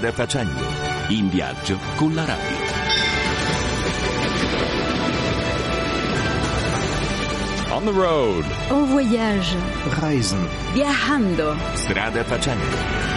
Strada 0.00 0.16
facendo, 0.16 0.64
in 1.08 1.28
viaggio 1.28 1.78
con 1.96 2.14
la 2.14 2.24
radio. 2.24 2.56
On 7.70 7.84
the 7.84 7.92
road. 7.92 8.46
En 8.70 8.86
voyage. 8.86 9.54
Reisen. 10.00 10.48
Viajando. 10.72 11.54
Strada 11.74 12.24
facendo. 12.24 13.10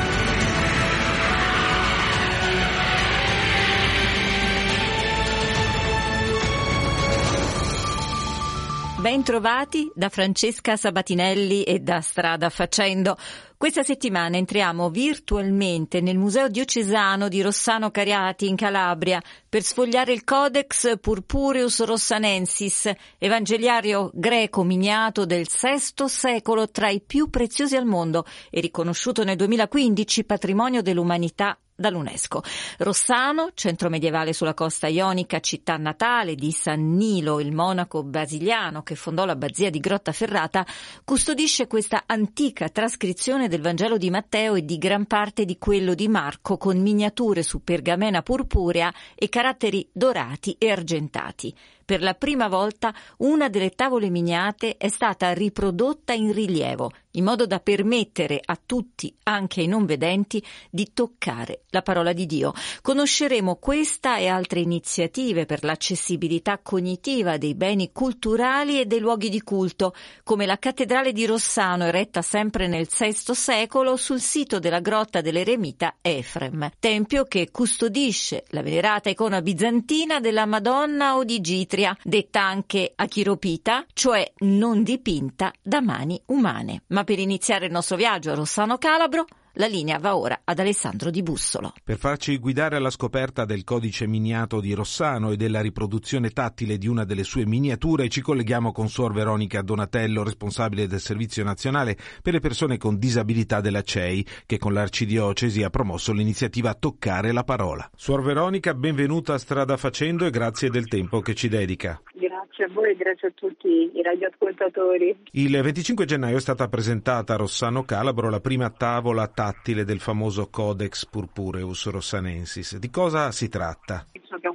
Bentrovati 8.99 9.91
da 9.93 10.07
Francesca 10.07 10.77
Sabatinelli 10.77 11.63
e 11.63 11.79
da 11.79 11.99
Strada 11.99 12.49
Facendo. 12.49 13.17
Questa 13.63 13.83
settimana 13.83 14.35
entriamo 14.35 14.89
virtualmente 14.89 16.01
nel 16.01 16.17
Museo 16.17 16.49
Diocesano 16.49 17.29
di 17.29 17.41
Rossano 17.41 17.91
Cariati 17.91 18.49
in 18.49 18.57
Calabria 18.57 19.21
per 19.47 19.61
sfogliare 19.61 20.11
il 20.11 20.25
Codex 20.25 20.99
Purpureus 20.99 21.81
Rossanensis, 21.85 22.91
evangeliario 23.17 24.11
greco 24.13 24.63
miniato 24.63 25.25
del 25.25 25.47
VI 25.47 26.09
secolo 26.09 26.69
tra 26.71 26.89
i 26.89 26.99
più 26.99 27.29
preziosi 27.29 27.77
al 27.77 27.85
mondo 27.85 28.25
e 28.49 28.59
riconosciuto 28.59 29.23
nel 29.23 29.37
2015 29.37 30.25
patrimonio 30.25 30.81
dell'umanità 30.81 31.57
dall'UNESCO. 31.75 32.43
Rossano, 32.79 33.51
centro 33.53 33.89
medievale 33.89 34.33
sulla 34.33 34.53
costa 34.53 34.87
ionica, 34.87 35.39
città 35.39 35.77
natale 35.77 36.35
di 36.35 36.51
San 36.51 36.95
Nilo, 36.95 37.39
il 37.39 37.51
monaco 37.51 38.03
basiliano 38.03 38.83
che 38.83 38.95
fondò 38.95 39.25
l'abbazia 39.25 39.69
di 39.69 39.79
Grottaferrata, 39.79 40.65
custodisce 41.03 41.67
questa 41.67 42.03
antica 42.05 42.69
trascrizione 42.69 43.47
del 43.47 43.61
Vangelo 43.61 43.97
di 43.97 44.09
Matteo 44.09 44.55
e 44.55 44.63
di 44.63 44.77
gran 44.77 45.05
parte 45.05 45.45
di 45.45 45.57
quello 45.57 45.93
di 45.93 46.07
Marco 46.07 46.57
con 46.57 46.79
miniature 46.79 47.43
su 47.43 47.63
pergamena 47.63 48.21
purpurea 48.21 48.93
e 49.15 49.29
caratteri 49.29 49.87
dorati 49.91 50.55
e 50.57 50.69
argentati. 50.69 51.55
Per 51.85 52.01
la 52.01 52.13
prima 52.13 52.47
volta 52.47 52.93
una 53.17 53.49
delle 53.49 53.71
tavole 53.71 54.09
miniate 54.09 54.77
è 54.77 54.87
stata 54.87 55.33
riprodotta 55.33 56.13
in 56.13 56.31
rilievo, 56.31 56.91
in 57.13 57.23
modo 57.23 57.45
da 57.45 57.59
permettere 57.59 58.39
a 58.43 58.59
tutti, 58.63 59.13
anche 59.23 59.61
ai 59.61 59.67
non 59.67 59.85
vedenti, 59.85 60.43
di 60.69 60.91
toccare 60.93 61.63
la 61.69 61.81
parola 61.81 62.13
di 62.13 62.25
Dio. 62.25 62.53
Conosceremo 62.81 63.55
questa 63.55 64.17
e 64.17 64.27
altre 64.27 64.59
iniziative 64.59 65.45
per 65.45 65.63
l'accessibilità 65.63 66.59
cognitiva 66.59 67.37
dei 67.37 67.55
beni 67.55 67.91
culturali 67.91 68.79
e 68.79 68.85
dei 68.85 68.99
luoghi 68.99 69.29
di 69.29 69.41
culto, 69.41 69.93
come 70.23 70.45
la 70.45 70.57
cattedrale 70.57 71.11
di 71.11 71.25
Rossano 71.25 71.85
eretta 71.85 72.21
sempre 72.21 72.67
nel 72.67 72.87
VI 72.87 73.13
secolo 73.33 73.95
sul 73.95 74.19
sito 74.19 74.59
della 74.59 74.79
grotta 74.79 75.21
dell'eremita 75.21 75.95
Efrem, 76.01 76.71
tempio 76.79 77.25
che 77.25 77.49
custodisce 77.51 78.45
la 78.49 78.61
venerata 78.61 79.09
icona 79.09 79.41
bizantina 79.41 80.19
della 80.19 80.45
Madonna 80.45 81.15
o 81.15 81.23
di 81.23 81.41
Gitria, 81.41 81.95
detta 82.03 82.41
anche 82.41 82.91
achiropita, 82.95 83.85
cioè 83.93 84.31
non 84.39 84.83
dipinta 84.83 85.51
da 85.61 85.81
mani 85.81 86.21
umane. 86.27 86.83
Ma 86.87 87.02
per 87.03 87.19
iniziare 87.19 87.65
il 87.65 87.71
nostro 87.71 87.95
viaggio 87.95 88.31
a 88.31 88.35
Rossano 88.35 88.77
Calabro, 88.77 89.25
la 89.57 89.67
linea 89.67 89.99
va 89.99 90.15
ora 90.15 90.41
ad 90.43 90.57
Alessandro 90.57 91.11
Di 91.11 91.21
Bussolo. 91.21 91.73
Per 91.83 91.97
farci 91.97 92.37
guidare 92.39 92.75
alla 92.75 92.89
scoperta 92.89 93.45
del 93.45 93.63
codice 93.63 94.07
miniato 94.07 94.59
di 94.59 94.73
Rossano 94.73 95.31
e 95.31 95.37
della 95.37 95.61
riproduzione 95.61 96.31
tattile 96.31 96.77
di 96.79 96.87
una 96.87 97.03
delle 97.03 97.23
sue 97.23 97.45
miniature, 97.45 98.09
ci 98.09 98.21
colleghiamo 98.21 98.71
con 98.71 98.89
Suor 98.89 99.13
Veronica 99.13 99.61
Donatello, 99.61 100.23
responsabile 100.23 100.87
del 100.87 100.99
Servizio 100.99 101.43
Nazionale 101.43 101.97
per 102.21 102.33
le 102.33 102.39
persone 102.39 102.77
con 102.77 102.97
disabilità 102.97 103.61
della 103.61 103.83
CEI, 103.83 104.25
che 104.47 104.57
con 104.57 104.73
l'Arcidiocesi 104.73 105.61
ha 105.61 105.69
promosso 105.69 106.13
l'iniziativa 106.13 106.73
Toccare 106.73 107.31
la 107.31 107.43
parola. 107.43 107.87
Suor 107.95 108.23
Veronica, 108.23 108.73
benvenuta 108.73 109.35
a 109.35 109.37
Strada 109.37 109.77
Facendo 109.77 110.25
e 110.25 110.31
grazie 110.31 110.69
del 110.69 110.87
tempo 110.87 111.19
che 111.19 111.35
ci 111.35 111.47
dedica. 111.47 112.01
Grazie 112.15 112.32
a 112.35 112.67
voi 112.73 112.91
e 112.91 112.95
grazie 112.95 113.29
a 113.29 113.31
tutti 113.33 113.67
i 113.67 114.01
radioascoltatori. 114.01 115.15
Il 115.31 115.59
25 115.61 116.05
gennaio 116.05 116.37
è 116.37 116.41
stata 116.41 116.67
presentata 116.67 117.33
a 117.33 117.37
Rossano 117.37 117.83
Calabro 117.83 118.29
la 118.29 118.39
prima 118.39 118.69
tavola 118.69 119.27
tattile 119.27 119.83
del 119.83 119.99
famoso 119.99 120.49
Codex 120.49 121.05
Purpureus 121.05 121.89
Rossanensis. 121.89 122.77
Di 122.77 122.89
cosa 122.89 123.31
si 123.31 123.49
tratta? 123.49 124.05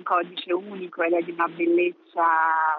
Codice 0.08 0.54
unico 0.54 1.02
ed 1.02 1.12
è 1.12 1.20
di 1.20 1.32
una 1.32 1.48
bellezza 1.48 2.24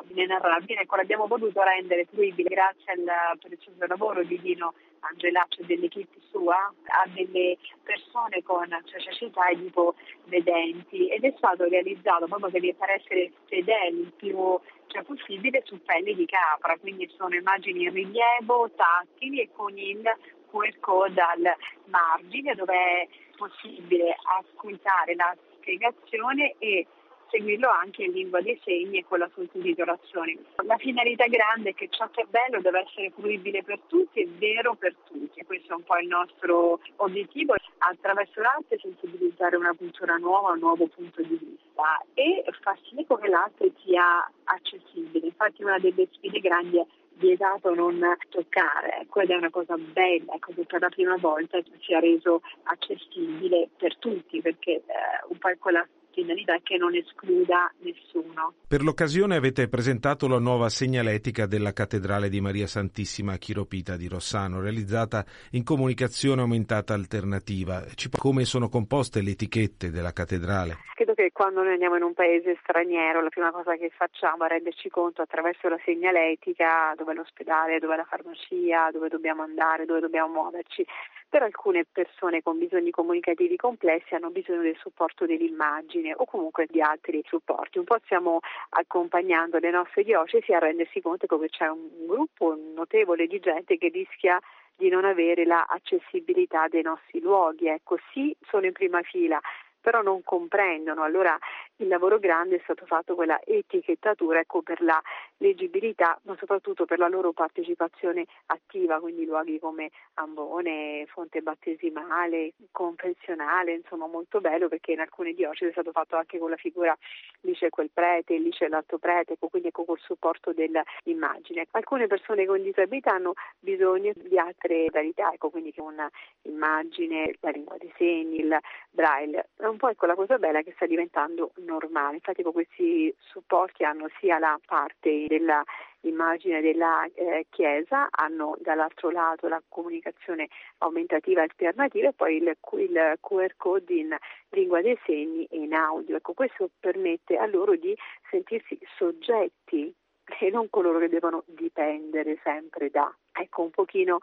inenarrabile. 0.08 0.82
Ecco, 0.82 0.96
l'abbiamo 0.96 1.28
voluto 1.28 1.62
rendere 1.62 2.08
fruibile 2.12 2.50
grazie 2.50 2.94
al 2.94 3.38
prezioso 3.38 3.86
lavoro 3.86 4.24
di 4.24 4.40
Dino 4.42 4.74
Angelaccio 5.02 5.62
e 5.62 5.66
dell'equipe 5.66 6.18
sua 6.32 6.56
a 6.56 7.08
delle 7.14 7.56
persone 7.84 8.42
con 8.42 8.68
cecità 8.86 9.48
e 9.50 9.60
tipo 9.60 9.94
vedenti 10.26 11.08
ed 11.10 11.24
è 11.24 11.32
stato 11.38 11.66
realizzato 11.66 12.26
proprio 12.26 12.50
per 12.50 12.90
essere 12.90 13.32
fedeli 13.46 14.00
il 14.00 14.14
più 14.16 14.60
cioè, 14.88 15.04
possibile 15.04 15.62
su 15.66 15.80
pelle 15.84 16.16
di 16.16 16.26
capra, 16.26 16.80
quindi 16.80 17.08
sono 17.16 17.36
immagini 17.36 17.84
in 17.84 17.94
rilievo, 17.94 18.72
tattili 18.76 19.42
e 19.42 19.50
con 19.54 19.78
il 19.78 20.02
QR 20.50 20.80
code 20.80 21.22
al 21.22 21.56
margine 21.86 22.56
dove 22.56 22.74
è 22.74 23.08
possibile 23.38 24.16
ascoltare 24.40 25.14
la 25.14 25.38
spiegazione 25.60 26.56
e 26.58 26.88
seguirlo 27.30 27.70
anche 27.70 28.04
in 28.04 28.12
lingua 28.12 28.42
dei 28.42 28.60
segni 28.64 29.00
e 29.00 29.06
con 29.08 29.20
la 29.20 29.30
sottotitolazione. 29.34 30.38
La 30.66 30.78
finalità 30.78 31.26
grande 31.28 31.70
è 31.70 31.74
che 31.74 31.88
ciò 31.90 32.10
che 32.10 32.22
è 32.22 32.26
bello 32.30 32.62
deve 32.62 32.86
essere 32.88 33.12
fruibile 33.12 33.64
per 33.64 33.80
tutti 33.88 34.20
e 34.20 34.30
vero 34.38 34.76
per 34.76 34.96
tutti. 35.06 35.44
Questo 35.46 35.74
è 35.74 35.76
un 35.76 35.84
po' 35.84 35.98
il 35.98 36.08
nostro 36.08 36.80
obiettivo, 36.98 37.56
attraverso 37.80 38.42
l'arte 38.42 38.78
sensibilizzare 38.80 39.56
una 39.56 39.74
cultura 39.74 40.16
nuova, 40.18 40.52
un 40.52 40.60
nuovo 40.60 40.88
punto 40.88 41.22
di 41.22 41.38
vista 41.40 42.04
e 42.14 42.44
far 42.62 42.78
sì 42.84 43.06
che 43.06 43.28
l'arte 43.28 43.72
sia 43.84 44.30
accessibile. 44.44 45.28
Infatti 45.28 45.64
una 45.64 45.80
delle 45.80 46.08
sfide 46.12 46.40
grandi 46.40 46.80
è 46.80 46.86
vietato 47.14 47.74
non 47.74 48.00
toccare, 48.30 49.02
ecco, 49.02 49.20
ed 49.20 49.30
è 49.30 49.36
una 49.36 49.50
cosa 49.50 49.76
bella, 49.78 50.34
ecco, 50.34 50.54
che 50.54 50.66
per 50.66 50.82
la 50.82 50.90
prima 50.90 51.18
volta 51.18 51.60
sia 51.82 52.00
reso 52.00 52.42
accessibile 52.64 53.70
per 53.78 53.98
tutti, 53.98 54.42
perché 54.42 54.72
eh, 54.72 54.84
un 55.28 55.38
po' 55.38 55.50
è 55.50 55.58
quella 55.58 55.86
finalità 56.20 56.58
che 56.62 56.78
non 56.78 56.96
escluda 56.96 57.72
nessuno. 57.80 58.54
Per 58.68 58.82
l'occasione 58.82 59.36
avete 59.36 59.68
presentato 59.68 60.28
la 60.28 60.40
nuova 60.40 60.70
segnaletica 60.70 61.46
della 61.46 61.72
Cattedrale 61.72 62.30
di 62.30 62.42
Maria 62.42 62.68
Santissima 62.68 63.38
Chiropita 63.38 63.96
di 63.96 64.08
Rossano, 64.08 64.62
realizzata 64.62 65.24
in 65.52 65.64
comunicazione 65.64 66.42
aumentata 66.42 66.94
alternativa. 66.94 67.84
Come 68.18 68.46
sono 68.46 68.68
composte 68.68 69.22
le 69.22 69.32
etichette 69.32 69.90
della 69.90 70.12
cattedrale? 70.12 70.78
Credo 70.96 71.14
che 71.14 71.32
quando 71.32 71.64
noi 71.64 71.74
andiamo 71.74 71.96
in 71.96 72.04
un 72.04 72.14
paese 72.14 72.58
straniero 72.62 73.22
la 73.22 73.30
prima 73.30 73.52
cosa 73.52 73.76
che 73.76 73.90
facciamo 73.96 74.46
è 74.46 74.50
renderci 74.50 74.90
conto 74.90 75.22
attraverso 75.22 75.70
la 75.70 75.80
segnaletica 75.86 76.94
dove 76.98 77.14
è 77.14 77.16
l'ospedale, 77.16 77.80
dove 77.80 77.94
è 77.94 77.98
la 77.98 78.06
farmacia, 78.06 78.90
dove 78.92 79.08
dobbiamo 79.08 79.44
andare, 79.44 79.86
dove 79.86 80.02
dobbiamo 80.02 80.34
muoverci 80.34 80.86
per 81.30 81.44
alcune 81.44 81.86
persone 81.90 82.42
con 82.42 82.58
bisogni 82.58 82.90
comunicativi 82.90 83.56
complessi 83.56 84.16
hanno 84.16 84.32
bisogno 84.32 84.62
del 84.62 84.78
supporto 84.78 85.28
dell'immagine 85.28 86.14
o 86.18 86.26
comunque 86.26 86.66
di 86.68 86.82
altri 86.82 87.24
supporti. 87.28 87.78
Un 87.78 87.84
po' 87.84 88.00
stiamo 88.04 88.40
accompagnando 88.70 89.60
le 89.60 89.70
nostre 89.70 90.04
diocesi 90.04 90.52
a 90.54 90.60
rendersi 90.60 91.00
conto 91.02 91.28
che 91.28 91.50
c'è 91.50 91.68
un 91.68 91.88
gruppo 92.08 92.58
notevole 92.74 93.28
di 93.28 93.40
gente 93.40 93.78
che 93.78 93.90
rischia 93.90 94.40
di 94.76 94.90
non 94.90 95.06
avere 95.06 95.46
l'accessibilità 95.46 96.68
dei 96.68 96.82
nostri 96.82 97.20
luoghi. 97.22 97.68
Ecco, 97.68 97.98
sì, 98.12 98.36
sono 98.48 98.66
in 98.66 98.72
prima 98.72 99.02
fila, 99.04 99.40
però 99.80 100.02
non 100.02 100.24
comprendono. 100.24 101.04
Allora 101.04 101.38
il 101.80 101.88
lavoro 101.88 102.20
grande 102.20 102.58
è 102.58 102.60
stato 102.64 102.86
fatto 102.86 103.16
quella 103.16 103.40
etichettatura 103.44 104.40
ecco, 104.40 104.62
per 104.62 104.82
la 104.82 105.02
leggibilità, 105.38 106.20
ma 106.24 106.36
soprattutto 106.38 106.86
per 106.86 107.00
la 107.00 107.08
loro 107.08 107.32
partecipazione 107.32 108.26
attiva, 108.48 109.00
quindi 109.00 109.26
luoghi 109.26 109.60
come 109.60 109.90
Ambone, 110.16 111.06
Fonte 111.08 111.42
Battesimale, 111.42 112.54
Confessionale, 112.72 113.74
insomma 113.74 114.08
molto 114.08 114.42
bello 114.42 114.68
perché 114.68 114.92
in 114.92 115.00
alcune 115.00 115.34
diocesi 115.34 115.70
è 115.70 115.72
stato 115.72 115.92
fatto 115.92 116.16
anche 116.18 116.38
con 116.38 116.50
la 116.50 116.58
figura, 116.58 116.96
lì 117.42 117.54
c'è 117.54 117.70
quel 117.70 117.90
prete, 117.94 118.38
lì 118.38 118.52
c'è 118.52 118.68
l'altro 118.68 118.98
prete, 118.98 119.34
ecco, 119.34 119.48
quindi 119.48 119.70
ecco 119.70 119.86
col 119.86 120.00
supporto 120.00 120.52
dell'immagine. 120.52 121.68
Alcune 121.72 122.08
persone 122.08 122.46
con 122.46 122.62
disabilità 122.62 123.14
hanno 123.14 123.34
bisogno 123.60 124.12
di 124.16 124.38
altre 124.38 124.84
modalità, 124.84 125.32
ecco, 125.32 125.50
quindi 125.50 125.72
che 125.72 125.82
un'immagine, 125.82 127.36
la 127.40 127.50
lingua 127.52 127.78
dei 127.78 127.94
segni, 127.96 128.40
il 128.40 128.58
braille, 128.90 129.50
è 129.58 129.66
un 129.66 129.78
po' 129.78 129.88
ecco 129.88 130.06
la 130.06 130.16
cosa 130.16 130.38
bella 130.38 130.62
che 130.62 130.74
sta 130.76 130.86
diventando 130.86 131.52
normale. 131.70 132.16
Infatti 132.16 132.44
questi 132.44 133.14
supporti 133.20 133.84
hanno 133.84 134.10
sia 134.20 134.40
la 134.40 134.60
parte 134.66 135.28
dell'immagine 135.28 136.62
della 136.62 137.08
eh, 137.14 137.46
Chiesa, 137.50 138.08
hanno 138.12 138.58
dall'altro 138.60 139.10
lato 139.10 139.48
la 139.48 139.62
comunicazione 139.70 140.48
aumentativa 140.80 141.44
alternativa 141.44 142.10
e 142.10 142.14
poi 142.14 142.38
il, 142.38 142.58
il 142.74 143.18
QR 143.22 143.54
code 143.56 143.94
in 143.94 144.18
lingua 144.50 144.82
dei 144.82 144.98
segni 145.06 145.46
e 145.46 145.58
in 145.58 145.74
audio. 145.74 146.18
Ecco, 146.18 146.34
questo 146.34 146.70
permette 146.80 147.38
a 147.38 147.46
loro 147.46 147.76
di 147.76 147.96
sentirsi 148.30 148.78
soggetti 148.98 149.94
e 150.40 150.50
non 150.50 150.70
coloro 150.70 151.00
che 151.00 151.10
devono 151.10 151.44
dipendere 151.46 152.40
sempre 152.44 152.90
da. 152.90 153.14
Ecco 153.32 153.62
un 153.62 153.70
pochino 153.72 154.20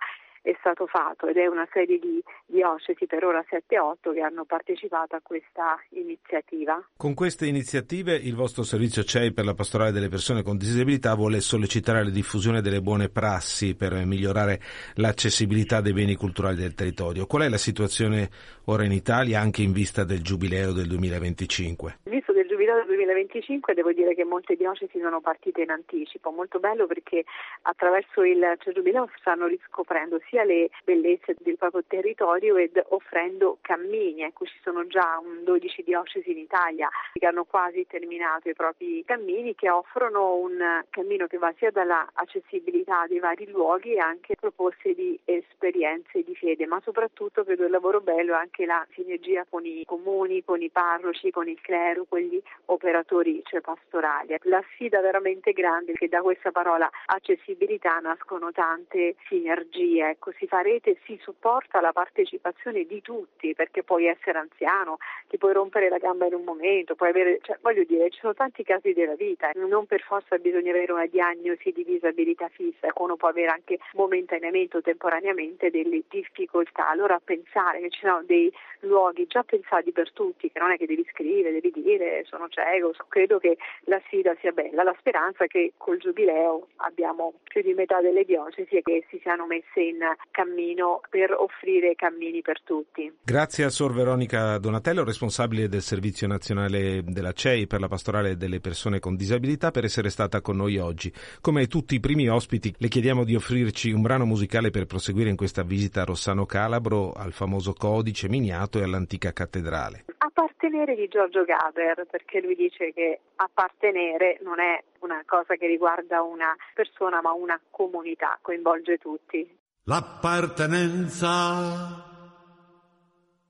è 0.47 0.57
stato 0.61 0.87
fatto 0.87 1.27
ed 1.27 1.39
è 1.39 1.47
una 1.47 1.67
serie 1.73 1.99
di 1.99 2.23
diocesi, 2.47 3.07
per 3.07 3.25
ora 3.25 3.45
7-8, 3.51 4.15
che 4.15 4.21
hanno 4.21 4.45
partecipato 4.45 5.17
a 5.17 5.21
questa 5.21 5.77
iniziativa. 5.91 6.81
Con 6.97 7.15
queste 7.15 7.47
iniziative 7.47 8.15
il 8.15 8.37
vostro 8.37 8.63
servizio 8.63 9.03
CEI 9.03 9.33
per 9.33 9.45
la 9.45 9.55
pastorale 9.55 9.91
delle 9.91 10.09
persone 10.09 10.45
con 10.45 10.57
disabilità 10.57 11.15
vuole 11.15 11.41
sollecitare 11.41 12.05
la 12.05 12.11
diffusione 12.11 12.61
delle 12.61 12.81
buone 12.81 13.09
prassi 13.09 13.75
per 13.75 13.93
migliorare 14.05 14.61
l'accessibilità 14.95 15.81
dei 15.81 15.93
beni 15.93 16.15
culturali 16.15 16.55
del 16.55 16.75
territorio. 16.75 17.27
Qual 17.27 17.43
è 17.43 17.49
la 17.49 17.59
situazione 17.59 18.31
ora 18.67 18.85
in 18.85 18.93
Italia 18.93 19.41
anche 19.41 19.63
in 19.63 19.73
vista 19.73 20.05
del 20.05 20.23
giubileo 20.23 20.71
del 20.71 20.87
2025? 20.87 21.99
Visto 22.05 22.33
giubileo 22.67 22.77
del 22.77 22.87
2025 22.87 23.75
devo 23.75 23.93
dire 23.93 24.15
che 24.15 24.25
molte 24.25 24.57
diocesi 24.57 24.99
sono 24.99 25.21
partite 25.21 25.63
in 25.63 25.71
anticipo, 25.71 26.31
molto 26.31 26.59
bello 26.59 26.87
perché 26.87 27.25
attraverso 27.63 28.25
il 28.25 28.59
giubileo 28.75 29.09
stanno 29.19 29.47
riscoprendo 29.47 30.21
sia 30.29 30.43
le 30.43 30.71
bellezze 30.85 31.37
del 31.39 31.57
proprio 31.57 31.85
territorio 31.87 32.57
ed 32.57 32.83
offrendo 32.89 33.59
cammini, 33.61 34.23
ecco 34.23 34.47
ci 34.47 34.59
sono 34.63 34.87
già 34.87 35.21
12 35.45 35.83
diocesi 35.85 36.33
in 36.33 36.39
Italia 36.39 36.89
che 37.13 37.27
hanno 37.27 37.45
quasi 37.45 37.87
terminato 37.87 38.49
i 38.49 38.55
propri 38.55 39.05
cammini 39.05 39.55
che 39.55 39.71
offrono 39.71 40.35
un 40.35 40.85
cammino 40.91 41.27
che 41.27 41.39
va 41.39 41.53
sia 41.57 41.71
dall'accessibilità 41.71 43.07
dei 43.07 43.21
vari 43.21 43.49
luoghi 43.49 43.95
e 43.95 43.99
anche 43.99 44.35
proposte 44.35 44.95
di 44.95 45.19
esperienze 45.25 46.23
di 46.25 46.35
fede, 46.35 46.67
ma 46.67 46.81
soprattutto 46.83 47.45
credo 47.45 47.65
il 47.65 47.71
lavoro 47.71 48.01
bello 48.01 48.33
è 48.33 48.39
anche 48.39 48.67
la 48.67 48.85
sinergia 48.95 49.47
con 49.49 49.65
i 49.65 49.85
comuni, 49.85 50.45
con 50.45 50.61
i 50.63 50.71
parroci, 50.71 51.31
con 51.31 51.49
il 51.49 51.61
clero, 51.61 52.07
con 52.09 52.19
gli 52.19 52.43
operatori 52.67 53.43
cioè 53.45 53.61
pastorali. 53.61 54.35
La 54.43 54.63
sfida 54.73 55.01
veramente 55.01 55.53
grande 55.53 55.93
è 55.93 55.95
che 55.95 56.09
da 56.09 56.21
questa 56.21 56.51
parola 56.51 56.91
accessibilità 57.07 57.99
nascono 57.99 58.53
tante 58.53 59.17
sinergie, 59.29 60.11
ecco, 60.11 60.33
si 60.33 60.47
fa 60.47 60.61
rete, 60.63 60.99
si 61.05 61.19
supporta 61.23 61.81
la 61.81 61.93
partecipazione 61.93 62.85
di 62.85 63.01
tutti 63.03 63.55
perché 63.55 63.83
puoi 63.83 64.07
essere 64.07 64.39
anziano, 64.39 64.99
ti 65.29 65.39
puoi 65.39 65.53
rompere 65.53 65.89
la 65.89 65.99
gamba 65.99 66.27
in 66.27 66.35
un 66.35 66.45
momento, 66.45 66.95
puoi 66.95 67.11
avere, 67.11 67.39
cioè, 67.43 67.59
voglio 67.61 67.85
dire, 67.85 68.11
ci 68.11 68.21
sono 68.21 68.35
tanti 68.35 68.63
casi 68.65 68.93
della 68.93 69.15
vita, 69.15 69.51
non 69.55 69.87
per 69.87 70.01
forza 70.03 70.37
bisogna 70.39 70.71
avere 70.71 70.93
una 70.93 71.07
diagnosi 71.07 71.73
di 71.73 71.85
disabilità 71.85 72.49
fissa, 72.49 72.93
uno 72.97 73.17
può 73.17 73.29
avere 73.29 73.49
anche 73.49 73.79
momentaneamente 73.95 74.79
o 74.79 74.81
temporaneamente 74.81 75.71
delle 75.71 76.03
difficoltà, 76.09 76.89
allora 76.89 77.21
pensare 77.23 77.81
che 77.81 77.91
ci 77.91 78.01
sono 78.01 78.23
dei 78.25 78.53
luoghi 78.81 79.27
già 79.27 79.43
pensati 79.43 79.93
per 79.93 80.13
tutti, 80.13 80.51
che 80.51 80.59
non 80.59 80.71
è 80.71 80.77
che 80.77 80.87
devi 80.87 81.07
scrivere, 81.13 81.61
devi 81.61 81.83
dire 81.83 82.25
sono 82.25 82.46
cieco, 82.49 82.93
credo 83.09 83.39
che 83.39 83.57
la 83.85 84.01
sfida 84.07 84.35
sia 84.41 84.53
bella, 84.53 84.83
la 84.83 84.95
speranza 84.99 85.45
è 85.45 85.47
che 85.47 85.73
col 85.77 85.99
giubileo 85.99 86.69
abbiamo 86.77 87.35
più 87.43 87.63
di 87.63 87.75
metà 87.75 88.01
delle 88.01 88.25
diocesi 88.25 88.81
che 88.83 89.05
si 89.11 89.19
siano 89.23 89.47
messe 89.47 89.81
in 89.81 89.99
cammino 90.31 91.01
per 91.09 91.33
offrire 91.33 91.95
cammini 91.95 92.43
per 92.43 92.63
tutti. 92.63 93.13
Grazie 93.23 93.65
a 93.65 93.69
Sor 93.71 93.93
Veronica 93.93 94.59
Donatello, 94.59 95.05
responsabile 95.05 95.69
del 95.69 95.83
Servizio 95.83 96.27
Nazionale 96.27 97.03
della 97.05 97.33
CEI 97.33 97.67
per 97.67 97.81
la 97.81 97.89
pastorale 97.89 98.37
delle 98.37 98.61
persone 98.61 98.99
con 98.99 99.17
disabilità, 99.17 99.71
per 99.71 99.85
essere 99.85 100.11
stata 100.11 100.41
con 100.41 100.57
noi 100.57 100.79
oggi. 100.79 101.13
Come 101.41 101.67
tutti 101.67 101.95
i 101.95 102.01
primi 102.01 102.29
ospiti, 102.29 102.75
le 102.79 102.89
chiediamo 102.89 103.25
di 103.25 103.35
offrirci 103.35 103.91
un 103.91 104.03
brano 104.03 104.25
musicale 104.25 104.71
per 104.71 104.87
proseguire 104.87 105.31
in 105.31 105.37
questa 105.37 105.63
visita 105.63 106.03
a 106.03 106.05
Rossano 106.05 106.47
Calabro, 106.47 107.13
al 107.13 107.33
famoso 107.33 107.73
codice 107.73 108.29
miniato 108.29 108.79
e 108.79 108.83
all'antica 108.83 109.33
cattedrale. 109.33 110.05
Appartenere 110.39 110.95
di 110.95 111.09
Giorgio 111.09 111.45
Gaber, 111.45 112.07
perché 112.11 112.43
lui 112.43 112.55
dice 112.55 112.93
che 112.93 113.21
appartenere 113.37 114.39
non 114.43 114.61
è 114.61 114.85
una 114.99 115.23
cosa 115.25 115.55
che 115.55 115.67
riguarda 115.67 116.21
una 116.21 116.55
persona 116.75 117.23
ma 117.23 117.33
una 117.33 117.59
comunità, 117.71 118.39
coinvolge 118.43 118.99
tutti. 118.99 119.59
L'appartenenza 119.85 122.05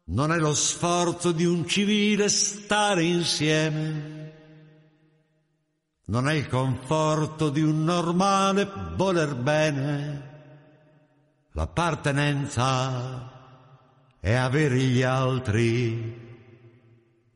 non 0.04 0.30
è 0.30 0.38
lo 0.38 0.54
sforzo 0.54 1.32
di 1.32 1.44
un 1.44 1.66
civile 1.66 2.28
stare 2.28 3.02
insieme, 3.02 4.32
non 6.04 6.28
è 6.28 6.34
il 6.34 6.46
conforto 6.46 7.50
di 7.50 7.62
un 7.62 7.82
normale 7.82 8.70
voler 8.94 9.34
bene. 9.34 10.22
L'appartenenza 11.50 13.28
è 14.20 14.34
avere 14.34 14.76
gli 14.76 15.02
altri 15.02 16.25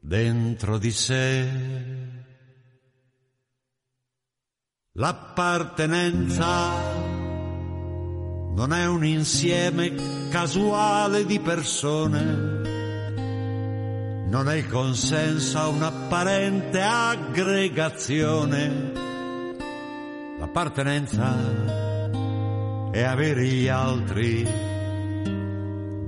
dentro 0.00 0.78
di 0.78 0.90
sé. 0.90 1.48
L'appartenenza 4.92 6.72
non 8.54 8.72
è 8.72 8.86
un 8.86 9.04
insieme 9.04 9.94
casuale 10.30 11.24
di 11.24 11.38
persone, 11.38 12.58
non 14.28 14.48
è 14.48 14.56
il 14.56 14.68
consenso 14.68 15.58
a 15.58 15.68
un'apparente 15.68 16.82
aggregazione. 16.82 18.92
L'appartenenza 20.38 21.36
è 22.90 23.02
avere 23.02 23.46
gli 23.46 23.68
altri 23.68 24.44